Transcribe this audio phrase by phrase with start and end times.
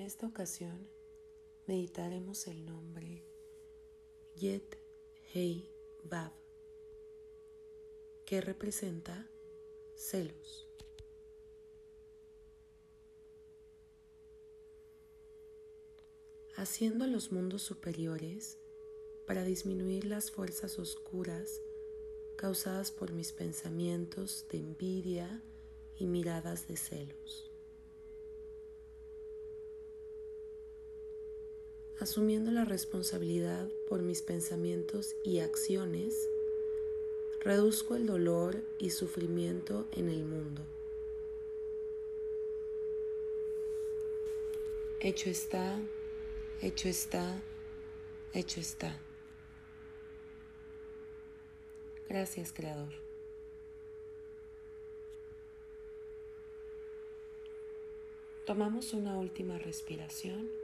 [0.00, 0.88] En esta ocasión
[1.66, 3.22] meditaremos el nombre
[4.34, 4.78] Yet
[5.34, 5.70] Hei
[6.04, 6.32] Vav,
[8.24, 9.28] que representa
[9.96, 10.66] celos.
[16.56, 18.58] haciendo los mundos superiores
[19.26, 21.60] para disminuir las fuerzas oscuras
[22.38, 25.42] causadas por mis pensamientos de envidia
[25.98, 27.49] y miradas de celos.
[32.00, 36.28] Asumiendo la responsabilidad por mis pensamientos y acciones,
[37.40, 40.62] reduzco el dolor y sufrimiento en el mundo.
[45.00, 45.78] Hecho está
[46.62, 47.40] Hecho está,
[48.34, 49.00] hecho está.
[52.06, 52.92] Gracias, Creador.
[58.44, 60.59] Tomamos una última respiración.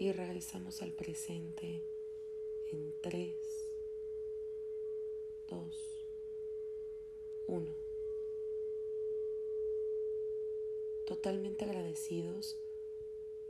[0.00, 1.84] y regresamos al presente
[2.72, 3.36] en 3,
[5.50, 6.06] 2,
[7.48, 7.74] 1.
[11.06, 12.56] Totalmente agradecidos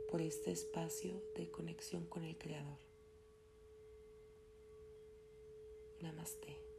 [0.09, 2.79] por este espacio de conexión con el Creador.
[6.01, 6.70] Namaste.